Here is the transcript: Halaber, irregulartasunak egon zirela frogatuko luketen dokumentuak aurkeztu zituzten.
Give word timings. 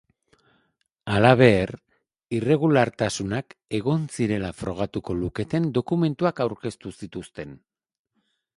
Halaber, 1.15 1.73
irregulartasunak 2.37 3.55
egon 3.81 4.09
zirela 4.15 4.51
frogatuko 4.63 5.19
luketen 5.21 5.71
dokumentuak 5.79 6.43
aurkeztu 6.47 6.97
zituzten. 7.05 7.55